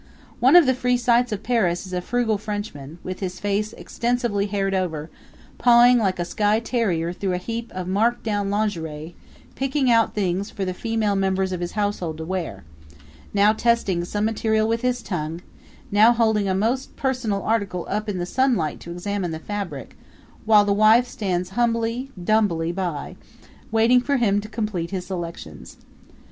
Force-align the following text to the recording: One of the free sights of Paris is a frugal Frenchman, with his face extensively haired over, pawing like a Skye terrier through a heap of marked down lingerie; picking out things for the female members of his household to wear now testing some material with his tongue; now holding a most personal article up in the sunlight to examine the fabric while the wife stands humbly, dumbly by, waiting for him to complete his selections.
One 0.39 0.55
of 0.55 0.65
the 0.65 0.73
free 0.73 0.97
sights 0.97 1.31
of 1.31 1.43
Paris 1.43 1.85
is 1.85 1.93
a 1.93 2.01
frugal 2.01 2.39
Frenchman, 2.39 2.97
with 3.03 3.19
his 3.19 3.39
face 3.39 3.71
extensively 3.73 4.47
haired 4.47 4.73
over, 4.73 5.11
pawing 5.59 5.99
like 5.99 6.17
a 6.17 6.25
Skye 6.25 6.59
terrier 6.59 7.13
through 7.13 7.33
a 7.33 7.37
heap 7.37 7.71
of 7.73 7.87
marked 7.87 8.23
down 8.23 8.49
lingerie; 8.49 9.13
picking 9.53 9.91
out 9.91 10.15
things 10.15 10.49
for 10.49 10.65
the 10.65 10.73
female 10.73 11.15
members 11.15 11.51
of 11.51 11.59
his 11.59 11.73
household 11.73 12.17
to 12.17 12.25
wear 12.25 12.63
now 13.31 13.53
testing 13.53 14.03
some 14.03 14.25
material 14.25 14.67
with 14.67 14.81
his 14.81 15.03
tongue; 15.03 15.39
now 15.91 16.11
holding 16.13 16.49
a 16.49 16.55
most 16.55 16.95
personal 16.95 17.43
article 17.43 17.85
up 17.87 18.09
in 18.09 18.17
the 18.17 18.25
sunlight 18.25 18.79
to 18.79 18.89
examine 18.89 19.29
the 19.29 19.37
fabric 19.37 19.95
while 20.45 20.65
the 20.65 20.73
wife 20.73 21.07
stands 21.07 21.49
humbly, 21.51 22.09
dumbly 22.23 22.71
by, 22.71 23.15
waiting 23.71 24.01
for 24.01 24.17
him 24.17 24.41
to 24.41 24.49
complete 24.49 24.89
his 24.89 25.05
selections. 25.05 25.77